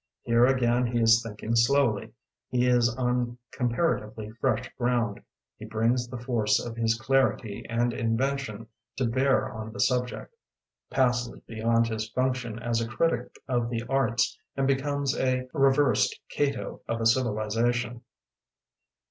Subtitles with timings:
[0.23, 2.11] Here again he is thinking slowly,
[2.49, 5.21] he is on comparatively fresh ground,
[5.57, 8.65] he brings the force of his clarity and invention
[8.97, 10.33] to bear on the subject—
[10.91, 16.19] ^passes beyond his function as a critic of the arts and becomes a re versed
[16.29, 18.01] Cato of a civilization.